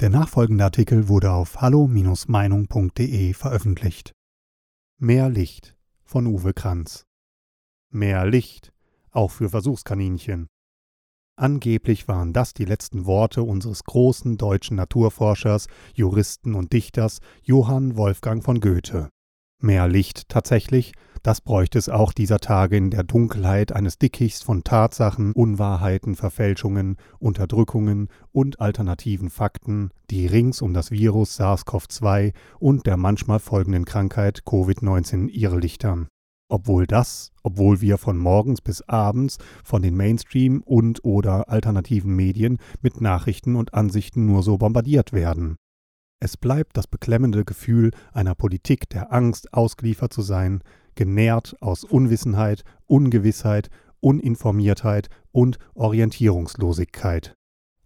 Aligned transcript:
Der 0.00 0.08
nachfolgende 0.08 0.64
Artikel 0.64 1.08
wurde 1.08 1.30
auf 1.30 1.60
hallo-meinung.de 1.60 3.34
veröffentlicht. 3.34 4.14
Mehr 4.98 5.28
Licht 5.28 5.76
von 6.04 6.26
Uwe 6.26 6.54
Kranz. 6.54 7.04
Mehr 7.90 8.24
Licht, 8.24 8.72
auch 9.10 9.30
für 9.30 9.50
Versuchskaninchen. 9.50 10.46
Angeblich 11.36 12.08
waren 12.08 12.32
das 12.32 12.54
die 12.54 12.64
letzten 12.64 13.04
Worte 13.04 13.42
unseres 13.42 13.84
großen 13.84 14.38
deutschen 14.38 14.78
Naturforschers, 14.78 15.66
Juristen 15.94 16.54
und 16.54 16.72
Dichters 16.72 17.18
Johann 17.42 17.98
Wolfgang 17.98 18.42
von 18.42 18.60
Goethe. 18.60 19.10
Mehr 19.58 19.86
Licht 19.86 20.30
tatsächlich, 20.30 20.94
das 21.22 21.40
bräuchte 21.40 21.78
es 21.78 21.88
auch 21.88 22.12
dieser 22.12 22.38
Tage 22.38 22.76
in 22.76 22.90
der 22.90 23.04
Dunkelheit 23.04 23.72
eines 23.72 23.98
Dickichts 23.98 24.42
von 24.42 24.64
Tatsachen, 24.64 25.32
Unwahrheiten, 25.32 26.16
Verfälschungen, 26.16 26.96
Unterdrückungen 27.18 28.08
und 28.32 28.60
alternativen 28.60 29.28
Fakten, 29.28 29.90
die 30.10 30.26
rings 30.26 30.62
um 30.62 30.72
das 30.72 30.90
Virus 30.90 31.38
SARS-CoV-2 31.38 32.32
und 32.58 32.86
der 32.86 32.96
manchmal 32.96 33.38
folgenden 33.38 33.84
Krankheit 33.84 34.42
Covid-19 34.46 35.28
irrelichtern. 35.28 36.08
Obwohl 36.48 36.86
das, 36.86 37.30
obwohl 37.42 37.80
wir 37.80 37.96
von 37.96 38.18
morgens 38.18 38.60
bis 38.60 38.82
abends 38.82 39.38
von 39.62 39.82
den 39.82 39.96
Mainstream- 39.96 40.62
und 40.62 41.04
oder 41.04 41.48
alternativen 41.48 42.16
Medien 42.16 42.58
mit 42.80 43.00
Nachrichten 43.00 43.56
und 43.56 43.74
Ansichten 43.74 44.26
nur 44.26 44.42
so 44.42 44.58
bombardiert 44.58 45.12
werden. 45.12 45.56
Es 46.22 46.36
bleibt 46.36 46.76
das 46.76 46.86
beklemmende 46.86 47.46
Gefühl 47.46 47.92
einer 48.12 48.34
Politik 48.34 48.90
der 48.90 49.10
Angst, 49.10 49.54
ausgeliefert 49.54 50.12
zu 50.12 50.20
sein, 50.20 50.60
genährt 51.00 51.56
aus 51.62 51.82
Unwissenheit, 51.82 52.62
Ungewissheit, 52.84 53.70
Uninformiertheit 54.00 55.08
und 55.32 55.58
Orientierungslosigkeit. 55.72 57.34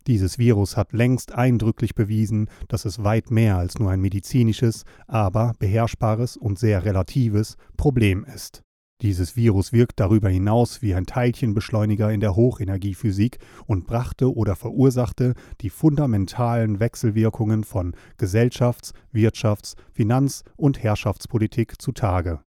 Dieses 0.09 0.36
Virus 0.36 0.77
hat 0.77 0.92
längst 0.92 1.32
eindrücklich 1.32 1.95
bewiesen, 1.95 2.50
dass 2.66 2.84
es 2.84 3.05
weit 3.05 3.30
mehr 3.30 3.56
als 3.56 3.78
nur 3.78 3.92
ein 3.92 4.00
medizinisches, 4.00 4.82
aber 5.06 5.52
beherrschbares 5.61 6.36
und 6.36 6.58
sehr 6.58 6.84
relatives 6.84 7.56
Problem 7.77 8.25
ist. 8.25 8.62
Dieses 9.00 9.36
Virus 9.36 9.72
wirkt 9.72 10.00
darüber 10.00 10.28
hinaus 10.28 10.83
wie 10.83 10.97
ein 10.97 11.06
Teilchenbeschleuniger 11.06 12.10
in 12.12 12.19
der 12.19 12.34
Hochenergiephysik 12.34 13.38
und 13.66 13.86
brachte 13.86 14.34
oder 14.34 14.56
verursachte 14.56 15.34
die 15.60 15.70
fundamentalen 15.70 16.81
Wechselwirkungen 16.81 17.62
von 17.62 17.94
Gesellschafts-, 18.19 18.92
Wirtschafts-, 19.12 19.77
Finanz- 19.92 20.42
und 20.56 20.83
Herrschaftspolitik 20.83 21.81
zutage. 21.81 22.41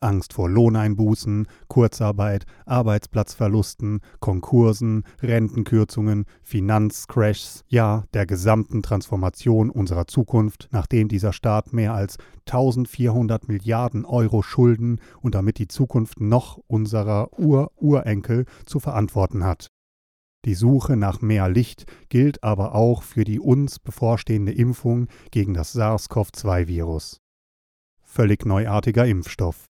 Angst 0.00 0.32
vor 0.32 0.48
Lohneinbußen, 0.48 1.46
Kurzarbeit, 1.68 2.44
Arbeitsplatzverlusten, 2.66 4.00
Konkursen, 4.20 5.04
Rentenkürzungen, 5.22 6.26
Finanzcrashs, 6.42 7.64
ja 7.68 8.04
der 8.12 8.26
gesamten 8.26 8.82
Transformation 8.82 9.70
unserer 9.70 10.06
Zukunft, 10.06 10.68
nachdem 10.70 11.08
dieser 11.08 11.32
Staat 11.32 11.72
mehr 11.72 11.94
als 11.94 12.18
1400 12.46 13.48
Milliarden 13.48 14.04
Euro 14.04 14.42
Schulden 14.42 15.00
und 15.20 15.34
damit 15.34 15.58
die 15.58 15.68
Zukunft 15.68 16.20
noch 16.20 16.58
unserer 16.66 17.38
Ur-Urenkel 17.38 18.44
zu 18.66 18.80
verantworten 18.80 19.44
hat. 19.44 19.68
Die 20.44 20.54
Suche 20.54 20.96
nach 20.96 21.22
mehr 21.22 21.48
Licht 21.48 21.86
gilt 22.08 22.44
aber 22.44 22.74
auch 22.74 23.02
für 23.02 23.24
die 23.24 23.40
uns 23.40 23.80
bevorstehende 23.80 24.52
Impfung 24.52 25.08
gegen 25.32 25.54
das 25.54 25.72
SARS-CoV-2-Virus. 25.74 27.20
Völlig 28.02 28.46
neuartiger 28.46 29.06
Impfstoff. 29.06 29.66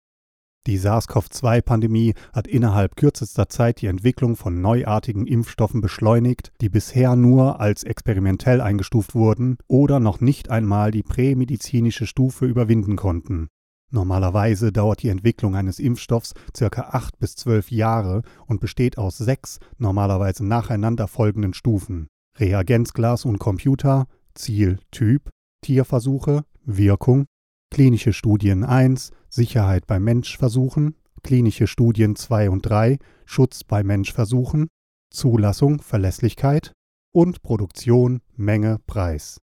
Die 0.69 0.79
SARS-CoV-2-Pandemie 0.79 2.15
hat 2.33 2.47
innerhalb 2.47 2.95
kürzester 2.95 3.49
Zeit 3.49 3.81
die 3.81 3.89
Entwicklung 3.89 4.37
von 4.37 4.61
neuartigen 4.61 5.27
Impfstoffen 5.27 5.81
beschleunigt, 5.81 6.53
die 6.61 6.69
bisher 6.69 7.17
nur 7.17 7.59
als 7.59 7.83
experimentell 7.83 8.61
eingestuft 8.61 9.17
wurden 9.17 9.57
oder 9.67 9.99
noch 9.99 10.21
nicht 10.21 10.51
einmal 10.51 10.93
die 10.93 11.03
prämedizinische 11.03 12.07
Stufe 12.07 12.47
überwinden 12.47 12.95
konnten. 12.95 13.49
Normalerweise 13.91 14.73
dauert 14.73 15.03
die 15.03 15.09
Entwicklung 15.09 15.57
eines 15.57 15.81
Impfstoffs 15.81 16.33
ca. 16.57 16.81
8 16.93 17.19
bis 17.19 17.35
12 17.35 17.73
Jahre 17.73 18.23
und 18.47 18.61
besteht 18.61 18.99
aus 18.99 19.19
sechs 19.19 19.59
normalerweise 19.79 20.47
nacheinander 20.47 21.09
folgenden 21.09 21.55
Stufen. 21.55 22.07
Reagenzglas 22.39 23.25
und 23.25 23.39
Computer, 23.41 24.07
Ziel, 24.35 24.79
Typ, 24.93 25.29
Tierversuche, 25.61 26.45
Wirkung, 26.65 27.27
klinische 27.73 28.13
Studien 28.13 28.65
1, 28.65 29.13
Sicherheit 29.31 29.87
bei 29.87 29.99
Menschversuchen, 29.99 30.95
klinische 31.23 31.67
Studien 31.67 32.17
2 32.17 32.51
und 32.51 32.69
3, 32.69 32.99
Schutz 33.25 33.65
bei 33.65 33.83
Menschversuchen, 33.83 34.69
Zulassung, 35.11 35.81
Verlässlichkeit 35.81 36.75
und 37.15 37.43
Produktion, 37.43 38.21
Menge, 38.37 38.79
Preis. 38.87 39.39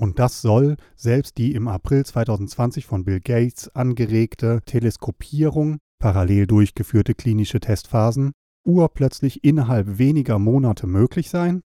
Und 0.00 0.20
das 0.20 0.40
soll 0.40 0.76
selbst 0.94 1.36
die 1.36 1.52
im 1.52 1.66
April 1.66 2.06
2020 2.06 2.86
von 2.86 3.04
Bill 3.04 3.18
Gates 3.20 3.74
angeregte 3.74 4.60
Teleskopierung, 4.64 5.78
parallel 5.98 6.46
durchgeführte 6.46 7.16
klinische 7.16 7.58
Testphasen, 7.58 8.30
urplötzlich 8.64 9.42
innerhalb 9.42 9.98
weniger 9.98 10.38
Monate 10.38 10.86
möglich 10.86 11.28
sein? 11.28 11.62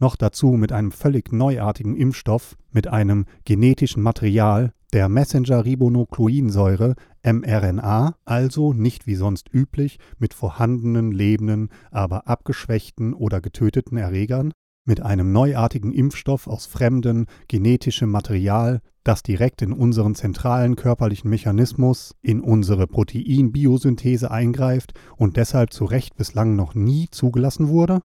Noch 0.00 0.14
dazu 0.14 0.52
mit 0.52 0.70
einem 0.70 0.92
völlig 0.92 1.32
neuartigen 1.32 1.96
Impfstoff, 1.96 2.56
mit 2.70 2.86
einem 2.86 3.24
genetischen 3.44 4.04
Material, 4.04 4.72
der 4.94 5.08
Messenger-Ribonukleinsäure 5.08 6.94
mRNA, 7.24 8.14
also 8.24 8.72
nicht 8.72 9.08
wie 9.08 9.16
sonst 9.16 9.52
üblich 9.52 9.98
mit 10.18 10.34
vorhandenen, 10.34 11.10
lebenden, 11.10 11.70
aber 11.90 12.28
abgeschwächten 12.28 13.12
oder 13.12 13.40
getöteten 13.40 13.98
Erregern, 13.98 14.52
mit 14.86 15.00
einem 15.00 15.32
neuartigen 15.32 15.90
Impfstoff 15.90 16.46
aus 16.46 16.66
fremdem 16.66 17.26
genetischem 17.48 18.08
Material, 18.08 18.80
das 19.02 19.24
direkt 19.24 19.62
in 19.62 19.72
unseren 19.72 20.14
zentralen 20.14 20.76
körperlichen 20.76 21.28
Mechanismus, 21.28 22.14
in 22.22 22.40
unsere 22.40 22.86
Proteinbiosynthese 22.86 24.30
eingreift 24.30 24.92
und 25.16 25.36
deshalb 25.36 25.72
zu 25.72 25.86
Recht 25.86 26.14
bislang 26.16 26.54
noch 26.54 26.76
nie 26.76 27.08
zugelassen 27.10 27.66
wurde? 27.66 28.00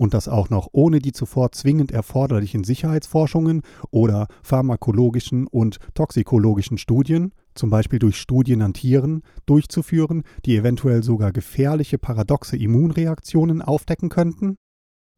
Und 0.00 0.14
das 0.14 0.28
auch 0.28 0.48
noch 0.48 0.68
ohne 0.72 0.98
die 0.98 1.12
zuvor 1.12 1.52
zwingend 1.52 1.92
erforderlichen 1.92 2.64
Sicherheitsforschungen 2.64 3.60
oder 3.90 4.28
pharmakologischen 4.42 5.46
und 5.46 5.76
toxikologischen 5.92 6.78
Studien, 6.78 7.32
zum 7.54 7.68
Beispiel 7.68 7.98
durch 7.98 8.16
Studien 8.16 8.62
an 8.62 8.72
Tieren, 8.72 9.20
durchzuführen, 9.44 10.22
die 10.46 10.56
eventuell 10.56 11.02
sogar 11.02 11.32
gefährliche 11.32 11.98
paradoxe 11.98 12.56
Immunreaktionen 12.56 13.60
aufdecken 13.60 14.08
könnten? 14.08 14.56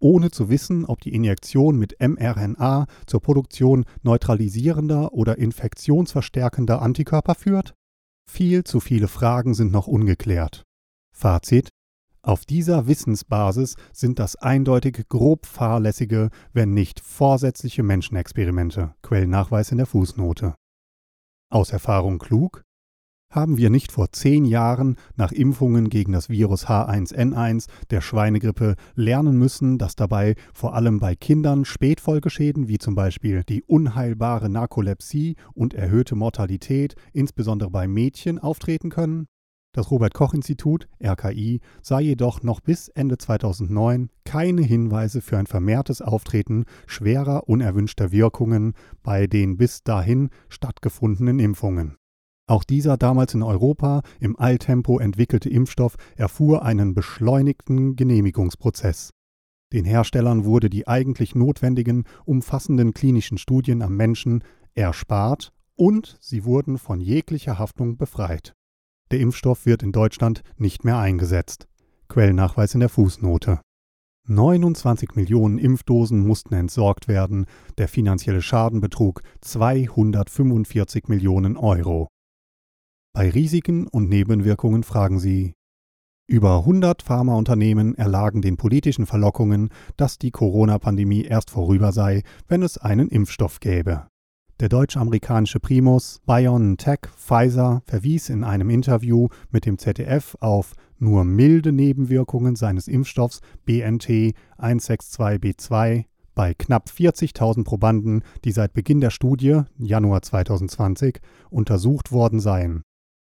ohne 0.00 0.32
zu 0.32 0.48
wissen, 0.48 0.84
ob 0.84 1.00
die 1.00 1.14
Injektion 1.14 1.78
mit 1.78 1.94
mRNA 2.00 2.87
zur 3.06 3.20
Produktion 3.20 3.84
neutralisierender 4.03 5.12
oder 5.12 5.38
infektionsverstärkender 5.38 6.82
Antikörper 6.82 7.37
führt? 7.37 7.75
Viel 8.28 8.64
zu 8.64 8.81
viele 8.81 9.06
Fragen 9.06 9.54
sind 9.54 9.70
noch 9.70 9.87
ungeklärt. 9.87 10.64
Fazit 11.14 11.69
auf 12.25 12.44
dieser 12.44 12.87
Wissensbasis 12.87 13.75
sind 13.93 14.21
das 14.21 14.37
eindeutig 14.37 15.09
grob 15.09 15.44
fahrlässige, 15.44 16.31
wenn 16.53 16.72
nicht 16.72 17.00
vorsätzliche 17.00 17.83
Menschenexperimente. 17.83 18.94
Quellennachweis 19.03 19.72
in 19.72 19.78
der 19.78 19.87
Fußnote. 19.87 20.55
Aus 21.50 21.72
Erfahrung 21.72 22.19
klug? 22.19 22.62
Haben 23.28 23.56
wir 23.56 23.71
nicht 23.71 23.91
vor 23.91 24.12
zehn 24.12 24.44
Jahren 24.44 24.97
nach 25.16 25.32
Impfungen 25.32 25.88
gegen 25.88 26.12
das 26.12 26.28
Virus 26.28 26.66
H1N1 26.69 27.66
der 27.91 28.00
Schweinegrippe 28.00 28.77
lernen 28.94 29.37
müssen, 29.37 29.78
dass 29.78 29.97
dabei 29.97 30.37
vor 30.55 30.75
allem 30.75 31.00
bei 31.00 31.16
Kindern 31.16 31.65
Spätfolgeschäden 31.65 32.69
wie 32.69 32.78
zum 32.78 32.94
Beispiel 32.94 33.43
die 33.43 33.65
unheilbare 33.65 34.49
Narkolepsie 34.49 35.34
und 35.55 35.75
erhöhte 35.75 36.15
Mortalität, 36.15 36.94
insbesondere 37.12 37.71
bei 37.71 37.88
Mädchen, 37.88 38.38
auftreten 38.38 38.91
können? 38.91 39.27
Das 39.75 39.91
Robert 39.91 40.12
Koch 40.12 40.34
Institut 40.34 40.87
RKI 41.03 41.60
sah 41.81 41.99
jedoch 41.99 42.43
noch 42.43 42.60
bis 42.60 42.88
Ende 42.88 43.16
2009 43.16 44.10
keine 44.25 44.60
Hinweise 44.60 45.22
für 45.22 45.38
ein 45.38 45.47
vermehrtes 45.47 46.03
Auftreten 46.03 46.66
schwerer 46.87 47.49
unerwünschter 47.49 48.12
Wirkungen 48.12 48.75
bei 49.02 49.26
den 49.26 49.56
bis 49.56 49.82
dahin 49.82 50.29
stattgefundenen 50.50 51.38
Impfungen. 51.38 51.97
Auch 52.47 52.64
dieser 52.64 52.99
damals 52.99 53.32
in 53.32 53.43
Europa 53.43 54.02
im 54.20 54.38
Eiltempo 54.38 54.99
entwickelte 54.99 55.49
Impfstoff 55.49 55.97
erfuhr 56.17 56.64
einen 56.67 56.93
beschleunigten 56.93 57.97
Genehmigungsprozess. 57.97 59.14
Den 59.73 59.87
Herstellern 59.87 60.44
wurde 60.44 60.69
die 60.69 60.87
eigentlich 60.87 61.35
notwendigen 61.35 62.05
umfassenden 62.26 62.93
klinischen 62.93 63.38
Studien 63.38 63.81
am 63.81 63.97
Menschen 63.97 64.44
erspart 64.75 65.50
und 65.76 66.19
sie 66.20 66.44
wurden 66.44 66.76
von 66.76 67.00
jeglicher 67.00 67.58
Haftung 67.58 67.97
befreit. 67.97 68.52
Der 69.12 69.20
Impfstoff 69.20 69.67
wird 69.67 69.82
in 69.82 69.93
Deutschland 69.93 70.43
nicht 70.56 70.85
mehr 70.85 70.97
eingesetzt. 70.97 71.69
Quellnachweis 72.09 72.73
in 72.73 72.81
der 72.81 72.88
Fußnote. 72.88 73.61
29 74.26 75.17
Millionen 75.17 75.59
Impfdosen 75.59 76.26
mussten 76.26 76.55
entsorgt 76.55 77.09
werden, 77.09 77.44
der 77.76 77.88
finanzielle 77.88 78.41
Schaden 78.41 78.81
betrug 78.81 79.20
245 79.43 81.09
Millionen 81.09 81.59
Euro. 81.59 82.09
Bei 83.12 83.29
Risiken 83.29 83.87
und 83.87 84.09
Nebenwirkungen 84.09 84.82
fragen 84.82 85.19
Sie 85.19 85.53
Über 86.26 86.61
100 86.61 87.03
Pharmaunternehmen 87.03 87.94
erlagen 87.94 88.41
den 88.41 88.56
politischen 88.56 89.05
Verlockungen, 89.05 89.69
dass 89.99 90.17
die 90.17 90.31
Corona-Pandemie 90.31 91.25
erst 91.25 91.50
vorüber 91.50 91.93
sei, 91.93 92.23
wenn 92.49 92.62
es 92.62 92.79
einen 92.79 93.09
Impfstoff 93.09 93.61
gäbe. 93.61 94.06
Der 94.62 94.69
deutsch-amerikanische 94.69 95.59
Primus 95.59 96.20
BioNTech 96.25 97.00
Pfizer 97.17 97.82
verwies 97.85 98.29
in 98.29 98.44
einem 98.44 98.70
Interview 98.70 99.26
mit 99.50 99.67
dem 99.67 99.76
ZDF 99.76 100.37
auf 100.38 100.75
nur 101.00 101.25
milde 101.25 101.73
Nebenwirkungen 101.73 102.55
seines 102.55 102.87
Impfstoffs 102.87 103.41
BNT 103.64 104.37
162b2 104.59 106.05
bei 106.37 106.55
knapp 106.55 106.91
40.000 106.91 107.64
Probanden, 107.64 108.23
die 108.44 108.53
seit 108.53 108.73
Beginn 108.73 109.00
der 109.00 109.11
Studie, 109.11 109.62
Januar 109.79 110.23
2020, 110.23 111.19
untersucht 111.50 112.12
worden 112.12 112.38
seien. 112.38 112.82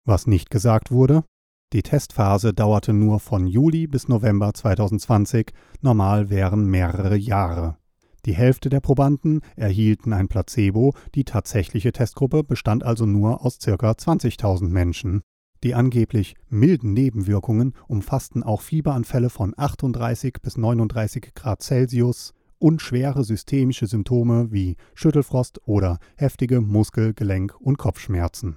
Was 0.05 0.29
nicht 0.29 0.49
gesagt 0.49 0.93
wurde, 0.93 1.25
die 1.73 1.83
Testphase 1.83 2.55
dauerte 2.55 2.93
nur 2.93 3.19
von 3.19 3.49
Juli 3.49 3.89
bis 3.89 4.07
November 4.07 4.55
2020, 4.55 5.51
normal 5.81 6.31
wären 6.31 6.67
mehrere 6.67 7.17
Jahre. 7.17 7.79
Die 8.27 8.35
Hälfte 8.35 8.71
der 8.71 8.81
Probanden 8.81 9.41
erhielten 9.55 10.13
ein 10.13 10.27
Placebo, 10.27 10.95
die 11.15 11.23
tatsächliche 11.23 11.93
Testgruppe 11.93 12.43
bestand 12.43 12.83
also 12.83 13.07
nur 13.07 13.45
aus 13.47 13.59
ca. 13.61 13.73
20.000 13.93 14.69
Menschen. 14.69 15.23
Die 15.63 15.75
angeblich 15.75 16.35
milden 16.49 16.93
Nebenwirkungen 16.93 17.73
umfassten 17.87 18.43
auch 18.43 18.63
Fieberanfälle 18.63 19.31
von 19.31 19.55
38 19.57 20.39
bis 20.43 20.57
39 20.57 21.35
Grad 21.37 21.63
Celsius 21.63 22.35
und 22.59 22.83
schwere 22.83 23.23
systemische 23.23 23.87
Symptome 23.87 24.51
wie 24.51 24.75
Schüttelfrost 24.95 25.61
oder 25.65 25.99
heftige 26.17 26.61
Muskel-, 26.61 27.15
Gelenk- 27.15 27.55
und 27.61 27.79
Kopfschmerzen. 27.79 28.57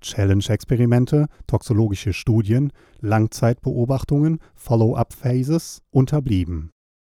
Challenge-Experimente, 0.00 1.26
toxologische 1.46 2.14
Studien, 2.14 2.72
Langzeitbeobachtungen, 3.00 4.38
Follow-up-Phases 4.54 5.82
unterblieben. 5.90 6.70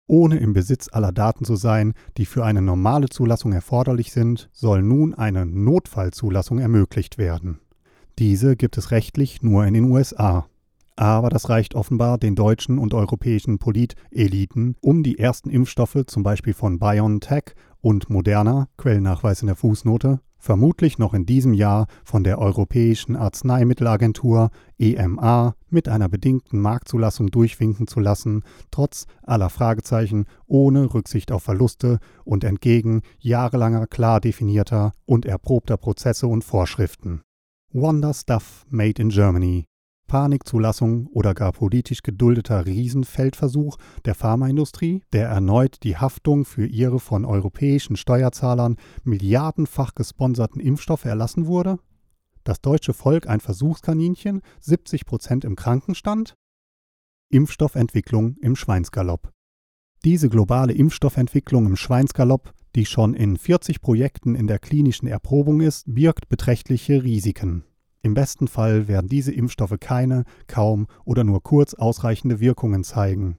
Ohne 0.07 0.38
im 0.38 0.54
Besitz 0.54 0.88
aller 0.92 1.12
Daten 1.12 1.46
zu 1.46 1.56
sein, 1.56 1.94
die 2.18 2.25
für 2.25 2.46
eine 2.46 2.62
normale 2.62 3.10
Zulassung 3.10 3.54
erforderlich 3.54 4.12
sind, 4.12 4.50
soll 4.54 4.84
nun 4.84 5.13
eine 5.16 5.46
Notfallzulassung 5.46 6.60
ermöglicht 6.60 7.18
werden. 7.18 7.60
Diese 8.19 8.56
gibt 8.56 8.78
es 8.78 8.92
rechtlich 8.92 9.42
nur 9.42 9.66
in 9.66 9.74
den 9.74 9.86
USA. 9.86 10.46
Aber 10.96 11.30
das 11.30 11.50
reicht 11.50 11.75
offenbar 11.75 12.18
den 12.18 12.36
deutschen 12.36 12.78
und 12.78 12.94
europäischen 12.94 13.57
Politeliten, 13.57 14.75
um 14.80 15.04
die 15.04 15.19
ersten 15.19 15.50
Impfstoffe 15.50 16.06
zum 16.07 16.24
Beispiel 16.24 16.54
von 16.54 16.80
BioNTech 16.80 17.56
und 17.81 18.10
Moderna, 18.10 18.69
Quellennachweis 18.78 19.42
in 19.42 19.48
der 19.48 19.57
Fußnote, 19.57 20.22
vermutlich 20.38 20.98
noch 20.98 21.14
in 21.14 21.26
diesem 21.26 21.54
Jahr 21.54 21.88
von 22.04 22.24
der 22.24 22.40
Europäischen 22.40 23.16
Arzneimittelagentur 23.16 24.50
EMA 24.78 25.56
mit 25.70 25.88
einer 25.88 26.10
bedingten 26.10 26.60
Marktzulassung 26.60 27.28
durchwinken 27.28 27.88
zu 27.88 28.00
lassen, 28.00 28.44
trotz 28.72 29.08
aller 29.24 29.50
Fragezeichen, 29.50 30.26
ohne 30.48 30.94
Rücksicht 30.94 31.32
auf 31.32 31.44
Verluste 31.44 32.00
und 32.24 32.44
entgegen 32.44 33.02
jahrelanger 33.20 33.88
klar 33.88 34.22
definierter 34.22 34.94
und 35.06 35.26
erprobter 35.26 35.78
Prozesse 35.78 36.28
und 36.28 36.44
Vorschriften. 36.44 37.22
Wonder 37.72 38.14
Stuff 38.14 38.66
Made 38.70 39.02
in 39.02 39.10
Germany 39.10 39.66
Panikzulassung 40.07 41.07
oder 41.07 41.34
gar 41.34 41.52
politisch 41.52 42.04
geduldeter 42.04 42.66
Riesenfeldversuch 42.66 43.78
der 44.06 44.16
Pharmaindustrie, 44.16 45.02
der 45.13 45.28
erneut 45.30 45.84
die 45.84 45.98
Haftung 45.98 46.46
für 46.46 46.66
ihre 46.66 47.00
von 47.00 47.25
europäischen 47.25 47.96
Steuerzahlern 47.96 48.78
milliardenfach 49.04 49.96
gesponserten 49.96 50.62
Impfstoffe 50.62 51.06
erlassen 51.06 51.48
wurde? 51.48 51.78
Das 52.44 52.62
deutsche 52.62 52.94
Volk 52.94 53.28
ein 53.28 53.40
Versuchskaninchen, 53.40 54.42
70 54.62 55.06
Prozent 55.06 55.46
im 55.46 55.56
Krankenstand? 55.56 56.36
Impfstoffentwicklung 57.30 58.38
im 58.42 58.56
Schweinsgalopp. 58.56 59.31
Diese 60.04 60.30
globale 60.30 60.74
Impfstoffentwicklung 60.74 61.66
im 61.66 61.75
Schweinsgalopp, 61.75 62.54
die 62.75 62.86
schon 62.86 63.16
in 63.16 63.38
40 63.38 63.81
Projekten 63.81 64.36
in 64.36 64.46
der 64.46 64.60
klinischen 64.60 65.07
Erprobung 65.07 65.62
ist, 65.62 65.86
birgt 65.88 66.30
beträchtliche 66.30 67.04
Risiken. 67.04 67.63
Im 68.06 68.13
besten 68.13 68.48
Fall 68.48 68.88
werden 68.88 69.10
diese 69.10 69.31
Impfstoffe 69.31 69.78
keine, 69.80 70.25
kaum 70.46 70.86
oder 71.06 71.24
nur 71.24 71.42
kurz 71.42 71.74
ausreichende 71.74 72.40
Wirkungen 72.40 72.84
zeigen. 72.84 73.38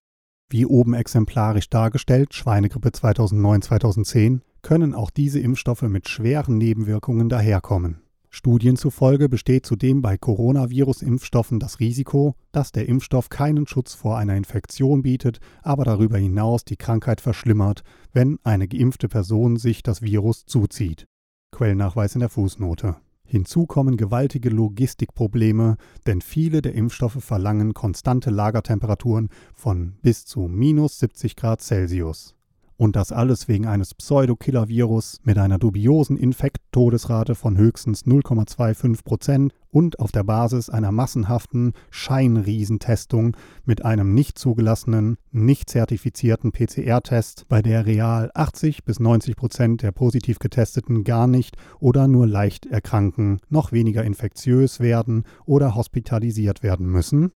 Wie 0.50 0.66
oben 0.66 0.92
exemplarisch 0.92 1.70
dargestellt, 1.70 2.34
Schweinegrippe 2.34 2.88
2009-2010, 2.88 4.40
können 4.62 4.92
auch 4.92 5.10
diese 5.12 5.38
Impfstoffe 5.38 5.82
mit 5.82 6.08
schweren 6.08 6.58
Nebenwirkungen 6.58 7.28
daherkommen. 7.28 8.02
Studien 8.28 8.74
zufolge 8.74 9.28
besteht 9.28 9.66
zudem 9.66 10.02
bei 10.02 10.18
Coronavirus-Impfstoffen 10.18 11.60
das 11.60 11.78
Risiko, 11.78 12.34
dass 12.50 12.72
der 12.72 12.88
Impfstoff 12.88 13.28
keinen 13.28 13.68
Schutz 13.68 13.94
vor 13.94 14.18
einer 14.18 14.34
Infektion 14.34 15.02
bietet, 15.02 15.38
aber 15.62 15.84
darüber 15.84 16.18
hinaus 16.18 16.64
die 16.64 16.76
Krankheit 16.76 17.20
verschlimmert, 17.20 17.84
wenn 18.12 18.40
eine 18.42 18.66
geimpfte 18.66 19.06
Person 19.06 19.58
sich 19.58 19.84
das 19.84 20.02
Virus 20.02 20.44
zuzieht. 20.44 21.06
Quellnachweis 21.52 22.14
in 22.14 22.20
der 22.20 22.30
Fußnote. 22.30 22.96
Hinzu 23.26 23.66
kommen 23.66 23.96
gewaltige 23.96 24.50
Logistikprobleme, 24.50 25.76
denn 26.06 26.20
viele 26.20 26.62
der 26.62 26.74
Impfstoffe 26.74 27.22
verlangen 27.22 27.74
konstante 27.74 28.30
Lagertemperaturen 28.30 29.28
von 29.54 29.94
bis 30.02 30.24
zu 30.24 30.42
minus 30.42 31.00
70 31.00 31.36
Grad 31.36 31.60
Celsius. 31.60 32.34
Und 32.78 32.94
das 32.94 33.10
alles 33.10 33.48
wegen 33.48 33.66
eines 33.66 33.94
Pseudo-Killer-Virus 33.94 35.20
mit 35.22 35.38
einer 35.38 35.58
dubiosen 35.58 36.18
Infekt-Todesrate 36.18 37.34
von 37.34 37.56
höchstens 37.56 38.04
0,25 38.04 39.02
Prozent 39.02 39.54
und 39.70 39.98
auf 39.98 40.12
der 40.12 40.24
Basis 40.24 40.68
einer 40.68 40.92
massenhaften 40.92 41.72
Scheinriesentestung 41.90 43.36
mit 43.64 43.84
einem 43.84 44.12
nicht 44.12 44.38
zugelassenen, 44.38 45.16
nicht 45.32 45.70
zertifizierten 45.70 46.52
PCR-Test, 46.52 47.46
bei 47.48 47.62
der 47.62 47.86
real 47.86 48.30
80 48.34 48.84
bis 48.84 49.00
90 49.00 49.36
Prozent 49.36 49.82
der 49.82 49.92
positiv 49.92 50.38
Getesteten 50.38 51.02
gar 51.02 51.26
nicht 51.26 51.56
oder 51.80 52.08
nur 52.08 52.26
leicht 52.26 52.66
erkranken, 52.66 53.40
noch 53.48 53.72
weniger 53.72 54.04
infektiös 54.04 54.80
werden 54.80 55.24
oder 55.46 55.74
hospitalisiert 55.74 56.62
werden 56.62 56.86
müssen, 56.86 57.32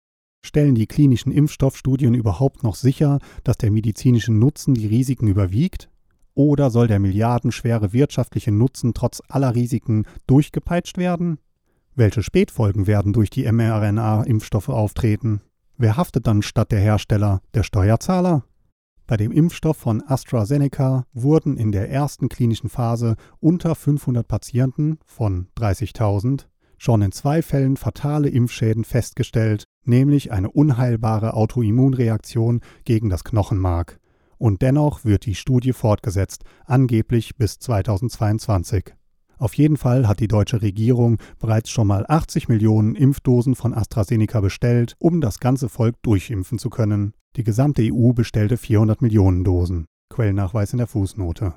Stellen 0.49 0.75
die 0.75 0.87
klinischen 0.87 1.31
Impfstoffstudien 1.31 2.14
überhaupt 2.14 2.62
noch 2.62 2.75
sicher, 2.75 3.19
dass 3.44 3.58
der 3.58 3.70
medizinische 3.70 4.32
Nutzen 4.32 4.75
die 4.75 4.87
Risiken 4.87 5.29
überwiegt? 5.29 5.90
Oder 6.35 6.70
soll 6.70 6.87
der 6.87 7.00
milliardenschwere 7.00 7.93
wirtschaftliche 7.93 8.52
Nutzen 8.52 8.94
trotz 8.94 9.20
aller 9.29 9.55
Risiken 9.55 10.05
durchgepeitscht 10.26 10.96
werden? 10.96 11.38
Welche 11.94 12.23
Spätfolgen 12.23 12.87
werden 12.87 13.12
durch 13.12 13.29
die 13.29 13.50
mRNA-Impfstoffe 13.50 14.69
auftreten? 14.69 15.43
Wer 15.76 15.96
haftet 15.96 16.26
dann 16.26 16.43
statt 16.43 16.73
der 16.73 16.81
Hersteller? 16.81 17.43
Der 17.55 17.62
Steuerzahler? 17.62 18.44
Bei 19.08 19.17
dem 19.17 19.32
Impfstoff 19.32 19.76
von 19.76 20.02
AstraZeneca 20.06 21.06
wurden 21.12 21.56
in 21.56 21.73
der 21.73 21.90
ersten 21.90 22.29
klinischen 22.29 22.69
Phase 22.69 23.17
unter 23.40 23.75
500 23.75 24.26
Patienten 24.26 24.99
von 25.07 25.49
30.000 25.57 26.47
schon 26.78 27.02
in 27.02 27.12
zwei 27.12 27.42
Fällen 27.42 27.76
fatale 27.76 28.28
Impfschäden 28.28 28.85
festgestellt, 28.85 29.64
nämlich 29.85 30.32
eine 30.32 30.50
unheilbare 30.50 31.35
Autoimmunreaktion 31.35 32.61
gegen 32.85 33.11
das 33.11 33.25
Knochenmark. 33.25 34.00
Und 34.38 34.62
dennoch 34.62 35.04
wird 35.04 35.26
die 35.26 35.35
Studie 35.35 35.73
fortgesetzt, 35.73 36.44
angeblich 36.64 37.37
bis 37.37 37.58
2022. 37.58 38.94
Auf 39.38 39.54
jeden 39.54 39.76
Fall 39.76 40.08
hat 40.08 40.20
die 40.20 40.28
deutsche 40.28 40.62
Regierung 40.62 41.18
bereits 41.38 41.70
schon 41.70 41.87
mal 41.87 42.04
80 42.08 42.49
Millionen 42.49 42.94
Impfdosen 42.94 43.54
von 43.54 43.73
AstraZeneca 43.73 44.40
bestellt, 44.40 44.94
um 44.99 45.20
das 45.20 45.38
ganze 45.38 45.68
Volk 45.68 45.97
durchimpfen 46.02 46.58
zu 46.58 46.70
können. 46.70 47.12
Die 47.37 47.44
gesamte 47.44 47.82
EU 47.82 48.12
bestellte 48.12 48.56
400 48.56 49.00
Millionen 49.00 49.44
Dosen. 49.44 49.87
Quellnachweis 50.11 50.73
in 50.73 50.78
der 50.78 50.88
Fußnote. 50.88 51.54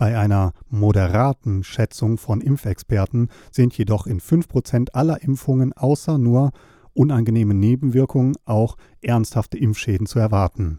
Bei 0.00 0.16
einer 0.16 0.54
moderaten 0.70 1.62
Schätzung 1.62 2.16
von 2.16 2.40
Impfexperten 2.40 3.28
sind 3.52 3.76
jedoch 3.76 4.06
in 4.06 4.18
5% 4.18 4.92
aller 4.94 5.22
Impfungen 5.22 5.74
außer 5.74 6.16
nur 6.16 6.52
unangenehmen 6.94 7.60
Nebenwirkungen 7.60 8.34
auch 8.46 8.78
ernsthafte 9.02 9.58
Impfschäden 9.58 10.06
zu 10.06 10.18
erwarten. 10.18 10.78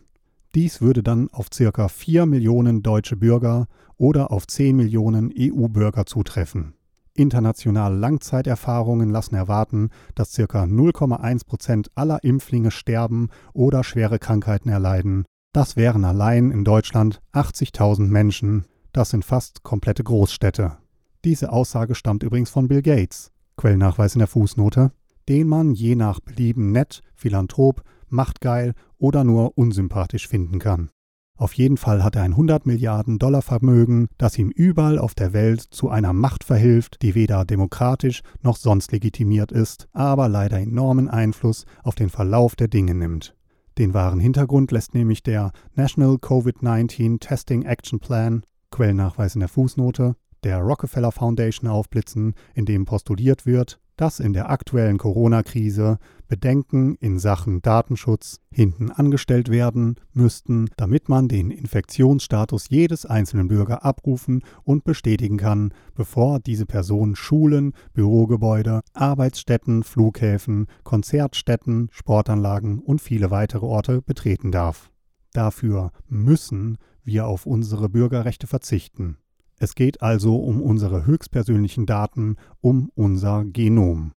Dies 0.55 0.81
würde 0.81 1.03
dann 1.03 1.29
auf 1.31 1.51
ca. 1.51 1.87
4 1.87 2.25
Millionen 2.25 2.81
deutsche 2.81 3.15
Bürger 3.15 3.67
oder 3.95 4.31
auf 4.31 4.47
10 4.47 4.75
Millionen 4.75 5.31
EU-Bürger 5.37 6.07
zutreffen. 6.07 6.73
Internationale 7.13 7.95
Langzeiterfahrungen 7.95 9.11
lassen 9.11 9.35
erwarten, 9.35 9.91
dass 10.15 10.35
ca. 10.35 10.63
0,1% 10.63 11.89
aller 11.93 12.23
Impflinge 12.23 12.71
sterben 12.71 13.29
oder 13.53 13.83
schwere 13.83 14.17
Krankheiten 14.17 14.69
erleiden. 14.69 15.25
Das 15.53 15.75
wären 15.75 16.05
allein 16.05 16.49
in 16.49 16.63
Deutschland 16.63 17.21
80.000 17.33 18.07
Menschen, 18.07 18.65
das 18.93 19.09
sind 19.11 19.25
fast 19.25 19.63
komplette 19.63 20.03
Großstädte. 20.03 20.77
Diese 21.23 21.51
Aussage 21.51 21.95
stammt 21.95 22.23
übrigens 22.23 22.49
von 22.49 22.67
Bill 22.67 22.81
Gates, 22.81 23.31
Quellnachweis 23.57 24.15
in 24.15 24.19
der 24.19 24.27
Fußnote, 24.27 24.91
den 25.29 25.47
man 25.47 25.73
je 25.73 25.95
nach 25.95 26.19
Belieben 26.19 26.71
nett, 26.71 27.01
philanthrop, 27.15 27.83
machtgeil 28.09 28.73
oder 28.97 29.23
nur 29.23 29.57
unsympathisch 29.57 30.27
finden 30.27 30.59
kann. 30.59 30.89
Auf 31.37 31.53
jeden 31.53 31.77
Fall 31.77 32.03
hat 32.03 32.15
er 32.15 32.21
ein 32.21 32.33
100 32.33 32.67
Milliarden 32.67 33.17
Dollar 33.17 33.41
Vermögen, 33.41 34.09
das 34.19 34.37
ihm 34.37 34.49
überall 34.49 34.99
auf 34.99 35.15
der 35.15 35.33
Welt 35.33 35.61
zu 35.61 35.89
einer 35.89 36.13
Macht 36.13 36.43
verhilft, 36.43 37.01
die 37.01 37.15
weder 37.15 37.45
demokratisch 37.45 38.21
noch 38.41 38.57
sonst 38.57 38.91
legitimiert 38.91 39.51
ist, 39.51 39.87
aber 39.91 40.29
leider 40.29 40.59
enormen 40.59 41.07
Einfluss 41.07 41.65
auf 41.81 41.95
den 41.95 42.09
Verlauf 42.09 42.55
der 42.55 42.67
Dinge 42.67 42.93
nimmt. 42.93 43.35
Den 43.79 43.95
wahren 43.95 44.19
Hintergrund 44.19 44.71
lässt 44.71 44.93
nämlich 44.93 45.23
der 45.23 45.51
National 45.73 46.17
COVID-19 46.17 47.19
Testing 47.19 47.63
Action 47.63 47.99
Plan, 47.99 48.43
Quellnachweis 48.71 49.35
in 49.35 49.41
der 49.41 49.49
Fußnote, 49.49 50.15
der 50.43 50.59
Rockefeller 50.59 51.11
Foundation 51.11 51.69
aufblitzen, 51.69 52.33
in 52.55 52.65
dem 52.65 52.85
postuliert 52.85 53.45
wird, 53.45 53.79
dass 53.97 54.19
in 54.19 54.33
der 54.33 54.49
aktuellen 54.49 54.97
Corona-Krise 54.97 55.99
Bedenken 56.27 56.95
in 56.95 57.19
Sachen 57.19 57.61
Datenschutz 57.61 58.39
hinten 58.51 58.89
angestellt 58.89 59.49
werden 59.49 59.95
müssten, 60.13 60.69
damit 60.77 61.09
man 61.09 61.27
den 61.27 61.51
Infektionsstatus 61.51 62.69
jedes 62.69 63.05
einzelnen 63.05 63.49
Bürger 63.49 63.83
abrufen 63.85 64.41
und 64.63 64.85
bestätigen 64.85 65.37
kann, 65.37 65.73
bevor 65.93 66.39
diese 66.39 66.65
Person 66.65 67.15
Schulen, 67.15 67.73
Bürogebäude, 67.93 68.81
Arbeitsstätten, 68.93 69.83
Flughäfen, 69.83 70.67
Konzertstätten, 70.83 71.89
Sportanlagen 71.91 72.79
und 72.79 73.01
viele 73.01 73.29
weitere 73.29 73.65
Orte 73.65 74.01
betreten 74.01 74.51
darf. 74.51 74.90
Dafür 75.33 75.91
müssen 76.07 76.77
wir 77.03 77.27
auf 77.27 77.45
unsere 77.45 77.89
Bürgerrechte 77.89 78.47
verzichten. 78.47 79.17
Es 79.57 79.75
geht 79.75 80.01
also 80.01 80.37
um 80.37 80.61
unsere 80.61 81.05
höchstpersönlichen 81.05 81.85
Daten, 81.85 82.37
um 82.61 82.89
unser 82.95 83.45
Genom. 83.45 84.13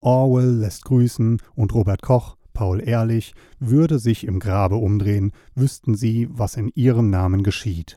Orwell 0.00 0.56
lässt 0.56 0.84
grüßen 0.84 1.40
und 1.54 1.74
Robert 1.74 2.02
Koch, 2.02 2.36
Paul 2.52 2.80
Ehrlich, 2.86 3.34
würde 3.58 3.98
sich 3.98 4.24
im 4.26 4.38
Grabe 4.40 4.76
umdrehen, 4.76 5.32
wüssten 5.54 5.94
sie, 5.94 6.28
was 6.30 6.56
in 6.56 6.70
ihrem 6.74 7.10
Namen 7.10 7.42
geschieht. 7.42 7.96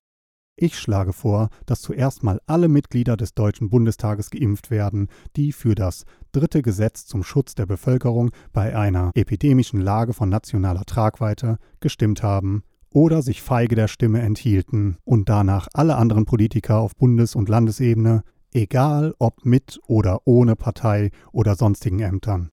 Ich 0.61 0.77
schlage 0.77 1.13
vor, 1.13 1.47
dass 1.65 1.79
zuerst 1.79 2.21
mal 2.21 2.41
alle 2.45 2.67
Mitglieder 2.67 3.15
des 3.15 3.33
Deutschen 3.33 3.69
Bundestages 3.69 4.29
geimpft 4.29 4.69
werden, 4.69 5.07
die 5.37 5.53
für 5.53 5.73
das 5.73 6.03
dritte 6.33 6.61
Gesetz 6.61 7.05
zum 7.05 7.23
Schutz 7.23 7.55
der 7.55 7.65
Bevölkerung 7.65 8.31
bei 8.51 8.75
einer 8.75 9.11
epidemischen 9.15 9.79
Lage 9.79 10.11
von 10.11 10.27
nationaler 10.27 10.83
Tragweite 10.83 11.59
gestimmt 11.79 12.23
haben 12.23 12.63
oder 12.93 13.21
sich 13.21 13.41
feige 13.41 13.75
der 13.75 13.87
Stimme 13.87 14.19
enthielten 14.19 14.97
und 15.05 15.29
danach 15.29 15.69
alle 15.73 15.95
anderen 15.95 16.25
Politiker 16.25 16.79
auf 16.79 16.93
Bundes- 16.93 17.35
und 17.35 17.47
Landesebene, 17.47 18.23
egal 18.51 19.13
ob 19.17 19.45
mit 19.45 19.79
oder 19.87 20.27
ohne 20.27 20.57
Partei 20.57 21.11
oder 21.31 21.55
sonstigen 21.55 22.01
Ämtern. 22.01 22.49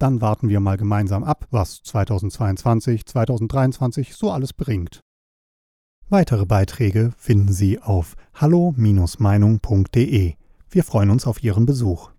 Dann 0.00 0.20
warten 0.20 0.48
wir 0.48 0.58
mal 0.58 0.76
gemeinsam 0.76 1.22
ab, 1.22 1.46
was 1.52 1.84
2022, 1.84 3.06
2023 3.06 4.12
so 4.16 4.32
alles 4.32 4.52
bringt. 4.52 5.03
Weitere 6.10 6.44
Beiträge 6.44 7.12
finden 7.16 7.52
Sie 7.52 7.80
auf 7.80 8.14
hallo-meinung.de. 8.34 10.34
Wir 10.70 10.84
freuen 10.84 11.10
uns 11.10 11.26
auf 11.26 11.42
Ihren 11.42 11.66
Besuch. 11.66 12.13